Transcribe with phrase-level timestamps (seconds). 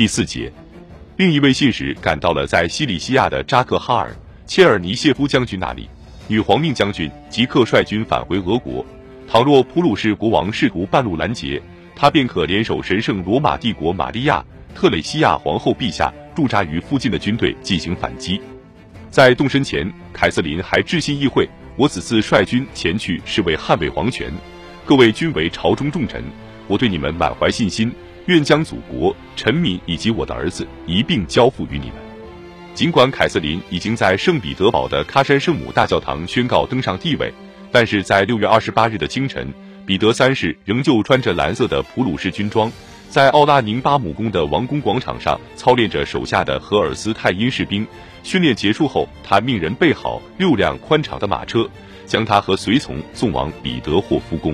[0.00, 0.50] 第四节，
[1.18, 5.90] 另一位信使赶到了在西里西亚的扎克哈尔切尔尼谢夫将军那里，
[6.26, 8.82] 女皇命将军即刻率军返回俄国。
[9.28, 11.60] 倘若普鲁士国王试图半路拦截，
[11.94, 14.42] 他便可联手神圣罗马帝国玛利亚
[14.74, 18.40] 特蕾西亚皇后陛下驻扎于附近的军队进行反击。
[19.10, 21.46] 在动身前，凯瑟琳还致信议会
[21.76, 24.32] ：“我此次率军前去是为捍卫皇权，
[24.86, 26.24] 各位均为朝中重臣，
[26.68, 27.92] 我对你们满怀信心，
[28.26, 31.94] 愿将祖国、臣民以及我的儿子一并交付于你们。”
[32.74, 37.32] 尽管凯瑟琳已经在圣彼得堡的喀山圣母大教堂宣告登上帝位。
[37.72, 39.46] 但是在六月二十八日的清晨，
[39.86, 42.68] 彼得三世仍旧穿着蓝色的普鲁士军装，
[43.08, 47.86] 在奥拉宁巴姆宫的王宫广场上操练着手下的荷尔斯泰因士兵。
[48.24, 51.64] 训练结束后，他命人备好六辆宽敞的马车，
[52.06, 54.52] 将他和随从送往彼得霍夫宫。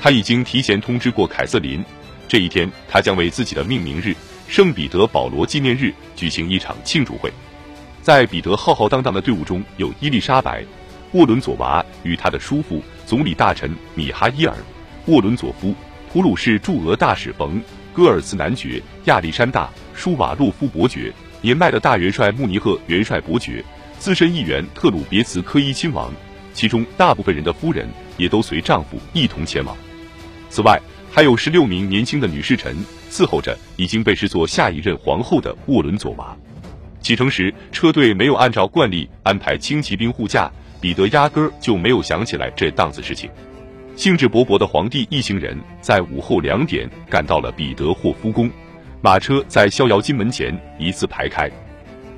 [0.00, 1.84] 他已经提前通知过凯瑟琳，
[2.32, 4.16] 这一天他将为自己的命名日——
[4.48, 7.30] 圣彼得保罗纪念日举行一场庆祝会。
[8.00, 10.64] 在彼得浩浩荡荡的队伍中有伊丽莎白。
[11.10, 14.54] 沃伦佐娃与他的叔父总理大臣米哈伊尔·
[15.12, 15.74] 沃伦佐夫、
[16.10, 17.60] 普鲁士驻俄大使冯·
[17.92, 23.62] 戈尔茨男爵、亚历山大·舒瓦洛夫伯爵、年迈的大元帅穆尼赫元帅伯爵、
[23.98, 26.10] 资深议员特鲁别茨科伊亲王，
[26.54, 29.76] 其中大部分人的夫人也都随丈夫一同前往。
[30.48, 30.80] 此外，
[31.14, 32.74] 还有十六名年轻的女侍臣
[33.10, 36.34] 伺候着已经被视作下一任皇后的沃伦佐娃。
[37.02, 40.50] 启程时，车队没有按照惯例安排轻骑兵护驾。
[40.80, 43.30] 彼得压根儿就没有想起来这档子事情，
[43.94, 48.50] 兴致勃勃的皇帝一行人在午后两点赶到了彼得霍夫宫，
[49.00, 51.48] 马车在逍遥津门前一字排开。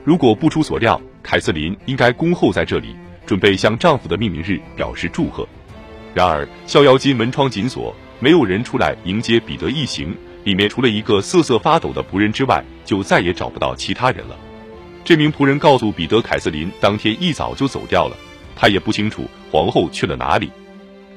[0.03, 2.95] 如果不出所料，凯瑟琳应该恭候在这里，
[3.27, 5.47] 准备向丈夫的命名日表示祝贺。
[6.15, 14.35] 然而，逍遥津门窗紧锁，没有人出来迎接彼得一行，里面除了一个瑟瑟发抖的仆人之外，就再也找不到其他人了。
[15.05, 18.17] 这名仆人告诉彼得，凯瑟琳当天一早就走掉了。
[18.57, 20.51] 他也不清楚皇后去了哪里，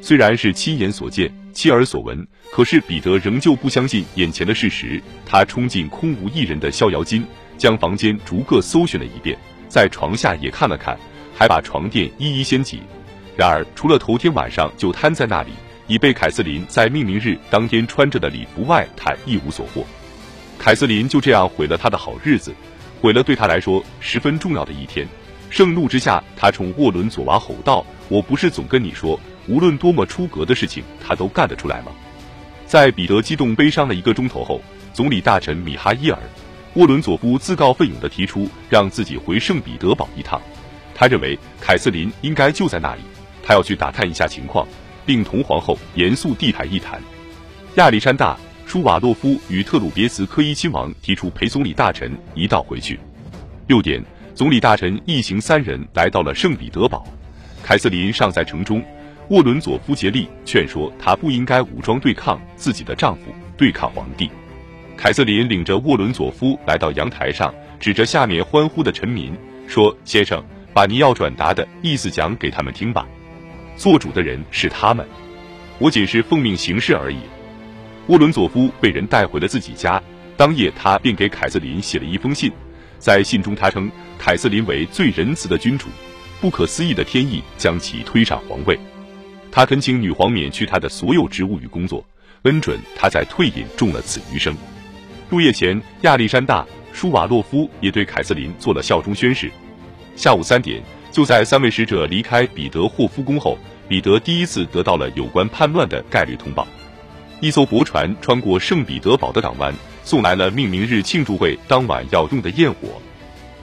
[0.01, 5.01] 虽然是亲眼所见、亲耳所闻，可是彼得仍旧不相信眼前的事实。
[5.25, 7.25] 他冲进空无一人的逍遥津，
[7.57, 10.99] 将房间逐个搜寻了一遍，在床下也看了看，
[11.33, 12.81] 还把床垫一一掀起。
[13.37, 15.51] 然而，除了头天晚上就瘫在那里，
[15.87, 19.85] 已被凯瑟琳在命名日当天穿着的礼服外，他一无所获。
[20.59, 22.53] 凯瑟琳就这样毁了他的好日子，
[23.01, 25.07] 毁了对他来说十分重要的一天。
[25.49, 31.91] 盛怒之下，他冲沃伦佐娃吼道：“我不是总跟你说，无论多么出格的事情，他都干得出来吗？”
[32.67, 34.61] 在彼得激动悲伤了一个钟头后，
[34.93, 36.17] 总理大臣米哈伊尔·
[36.73, 40.41] 沃伦佐夫自告奋勇地提出让自己回圣彼得堡一趟。
[40.93, 43.01] 他认为凯瑟琳应该就在那里，
[43.41, 44.67] 他要去打探一下情况，
[45.07, 47.01] 并同皇后严肃地谈一谈。
[47.77, 48.35] 亚历山大·
[48.69, 52.99] 舒瓦洛夫与特鲁别茨科伊亲王提出陪总理大臣一道回去。
[53.65, 53.99] 六点。
[54.35, 57.03] 总理大臣一行三人来到了圣彼得堡，
[57.63, 58.83] 凯瑟琳尚在城中。
[59.29, 64.29] 沃伦佐夫竭力劝说她不应该武装对抗自己的丈夫，对抗皇帝。
[64.95, 69.35] 凯瑟琳领着沃伦佐夫来到阳台上，指着下面欢呼的臣民
[69.67, 73.07] 说：“先生，把您要转达的意思讲给他们听吧。
[73.77, 75.07] 做主的人是他们，
[75.79, 77.19] 我仅是奉命行事而已。”
[78.07, 80.01] 沃伦佐夫被人带回了自己家，
[80.35, 82.51] 当夜他便给凯瑟琳写了一封信。
[82.99, 85.87] 在信中，他称凯瑟琳为最仁慈的君主，
[86.41, 88.79] 不可思议的天意将其推上皇位。
[89.51, 92.03] 他恳请女皇免去他的所有职务与工作，
[92.43, 94.55] 恩准他在退隐中了此余生。
[95.29, 96.63] 入夜前，亚历山大·
[96.93, 99.51] 舒瓦洛夫也对凯瑟琳做了效忠宣誓。
[100.15, 100.81] 下午三点，
[101.17, 103.57] 就在三位使者离开彼得霍夫宫后，
[103.89, 106.67] 彼得第一次得到了有关叛乱的概率通报。
[107.39, 109.73] 一艘驳船穿过圣彼得堡的港湾。
[110.03, 113.01] 送来了命名日庆祝会当晚要用的焰火。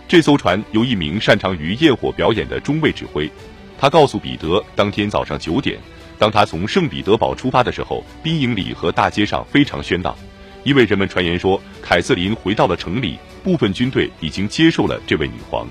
[0.09, 3.31] 这艘船由一名擅长于焰火表演的中尉指挥。
[3.79, 5.79] 他告诉彼得，当天早上九点，
[6.19, 10.19] 当他从圣彼得堡出发的时候，兵营里和大街上非常喧闹，
[10.65, 15.65] 因为人们传言说凯瑟琳回到了城里，部分军队已经接受了这位女皇。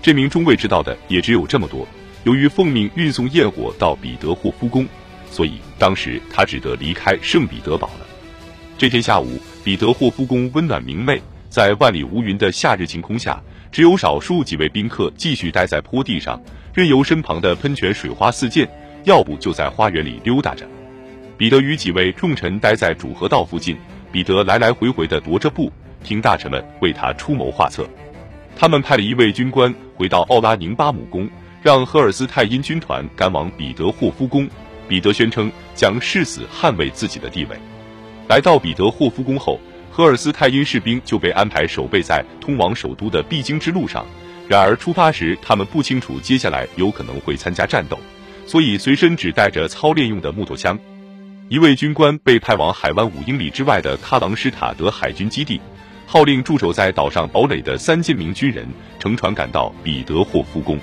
[0.00, 1.86] 这名中尉知道的也只有这么多。
[2.24, 4.86] 由于奉命运送焰火到彼得霍夫宫，
[5.30, 8.06] 所以当时他只得离开圣彼得堡了。
[8.78, 9.40] 这天下午。
[9.66, 16.40] 彼得霍夫宫温暖明媚，在万里无云的夏日晴空下，只有少数几位宾客继续待在坡地上，
[16.72, 18.64] 任由身旁的喷泉水花四溅，
[19.02, 20.64] 要不就在花园里溜达着。
[21.36, 23.76] 彼得与几位重臣待在主河道附近，
[24.12, 25.72] 彼得来来回回地踱着步，
[26.04, 27.84] 听大臣们为他出谋划策。
[28.56, 31.28] 他们派了一位军官回到奥拉宁巴姆宫，
[31.62, 34.48] 让赫尔斯泰因军团赶往彼得霍夫宫。
[34.88, 37.56] 彼得宣称将誓死捍卫自己的地位。
[38.28, 39.60] 来到彼得霍夫宫后，
[39.90, 44.06] 荷尔斯泰因士兵就被安排守备在通往首都的必经之路上。
[44.48, 47.98] 然而出发时，他们不清楚接下来有可能会参加战斗，
[48.46, 50.78] 所以随身只带着操练用的木头枪。
[51.48, 55.60] 一位军官被派往海湾五英里之外的喀朗施塔德海军基地，
[56.06, 58.66] 号令驻守在岛上堡垒的三千名军人
[58.98, 60.78] 乘船赶到彼得霍夫宫。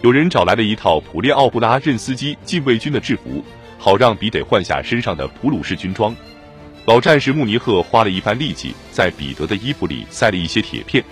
[0.00, 3.44] 有人找来了一套普列奥布拉任斯基禁卫军的制服，
[3.78, 6.14] 好让彼得换下身上的普鲁士军装。
[6.86, 11.04] 老战士穆尼赫花了一番力气，在彼得的衣服里塞了一些铁片。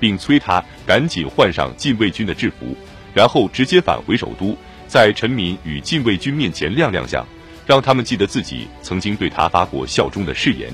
[0.00, 2.74] 并催他赶紧换上禁卫军的制服，
[3.12, 4.56] 然后直接返回首都，
[4.88, 7.22] 在臣民与禁卫军面前亮亮相，
[7.66, 10.72] 让他们记得自己曾经对他发过效忠的誓言。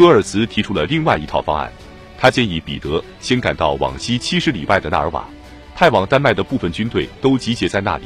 [0.00, 1.70] 戈尔茨提出了另外一套方案，
[2.16, 5.28] 他建议彼得先赶到往西七十里外的纳尔瓦，
[5.76, 8.04] 派往丹麦的部分军队都集结在那里，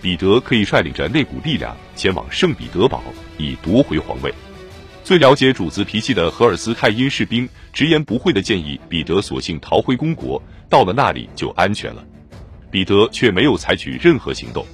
[0.00, 3.02] 彼得可以率领着那股力量前往圣彼得堡，
[3.36, 4.32] 以夺回皇位。
[5.04, 12.02] 最了解主子脾气的荷尔斯泰因士兵直言不讳的建议彼得索性逃回公国，到了那里就安全了。
[12.70, 14.64] 彼得却没有采取任何行动。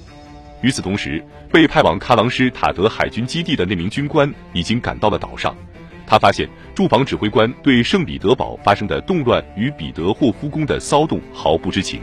[0.61, 1.21] 与此同时，
[1.51, 5.53] 被派往喀琅施塔德海军基地的那名军官已经赶到了岛上。
[6.11, 12.01] 他发现驻防指挥官对圣彼得堡发生的动乱与彼得霍夫宫的骚动毫不知情。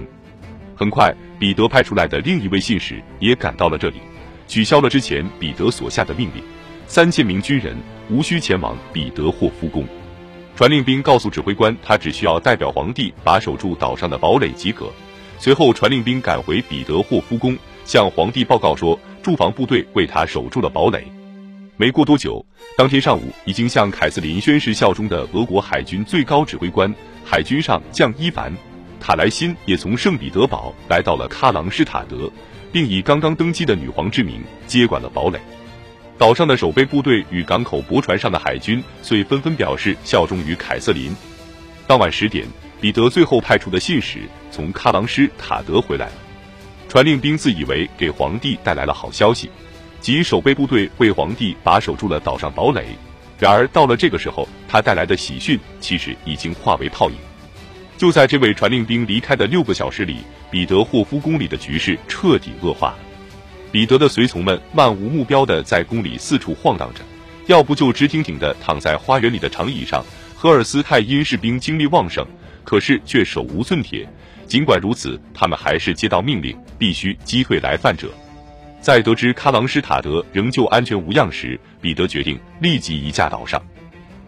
[0.75, 3.97] 很快，彼得派出来的另一位信使也赶到了这里，
[4.47, 6.43] 取消了之前彼得所下的命令。
[6.87, 7.77] 三千名军人
[8.09, 9.85] 无需前往彼得霍夫宫，
[10.57, 14.91] 传令兵告诉指挥官，他只需要代表皇帝把守住岛上的堡垒即可。
[15.39, 21.05] 随后，传令兵赶回彼得霍夫宫，向皇帝报告说，驻防部队为他守住了堡垒。
[21.81, 22.45] 没过多久，
[22.77, 26.93] 当天上午，已经向凯瑟琳宣誓效忠的俄国海军最高指挥官
[27.25, 28.53] 海军上将伊凡·
[28.99, 32.29] 塔莱辛也从圣彼得堡来到了喀朗施塔德，
[32.73, 35.39] 并以刚刚登基的女皇之名接管了堡垒。
[36.19, 41.15] 岛上的守备部队与港口驳船上的海军遂纷纷表示效忠于凯瑟琳。
[41.87, 42.45] 当晚十点，
[42.81, 46.13] 彼得最后派出的信使从喀朗施塔德回来了。
[46.89, 49.49] 传令兵自以为给皇帝带来了好消息，
[50.01, 52.87] 及守备部队为皇帝把守住了岛上堡垒。
[53.39, 57.17] 然而到了这个时候，他带来的喜讯其实已经化为泡影。
[57.97, 60.19] 就在这位传令兵离开的六个小时里，
[60.51, 62.95] 彼得霍夫宫里的局势彻底恶化。
[63.71, 67.01] 彼得的随从们漫无目标地在宫里四处晃荡着，
[67.47, 70.05] 要不就直挺挺地躺在花园里的长椅上。
[70.35, 72.25] 荷尔斯泰因士兵精力旺盛，
[72.65, 74.09] 可是却手无寸铁。
[74.47, 78.09] 尽管如此，他们还是接到命令，必须击退来犯者。
[78.81, 83.61] 在得知喀琅施塔德仍旧安全无恙时，彼得决定立即移驾岛上。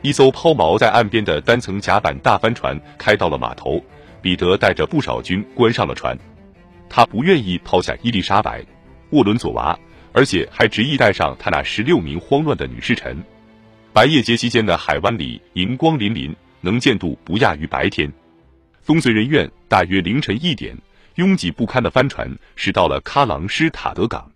[0.02, 3.82] 一艘抛锚在岸边的单层甲板大帆船开到了码头，
[4.20, 6.18] 彼得带着不少军关上了船。
[6.88, 8.64] 他不愿意抛下伊丽莎白。
[9.10, 9.78] 沃伦佐娃，
[10.12, 13.16] 而且还执意带上他那十六名慌乱的女侍臣。
[13.92, 18.12] 白夜节期间的海湾里银光粼粼，能见度不亚于白天，
[18.82, 19.50] 风随人愿。
[19.68, 20.76] 大约凌晨一点，
[21.14, 24.28] 拥挤不堪的帆船驶到了喀琅施塔德港。